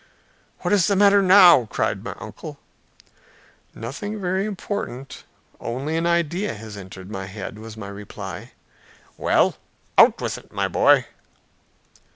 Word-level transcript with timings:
"What 0.61 0.73
is 0.73 0.87
the 0.87 0.95
matter 0.95 1.21
now?" 1.21 1.65
cried 1.65 2.03
my 2.03 2.15
uncle. 2.17 2.57
"Nothing 3.75 4.19
very 4.19 4.47
important, 4.47 5.25
only 5.59 5.95
an 5.95 6.07
idea 6.07 6.55
has 6.55 6.75
entered 6.75 7.11
my 7.11 7.27
head," 7.27 7.59
was 7.59 7.77
my 7.77 7.87
reply. 7.87 8.53
"Well, 9.15 9.57
out 9.99 10.19
with 10.19 10.39
it, 10.39 10.51
My 10.51 10.67
boy." 10.67 11.05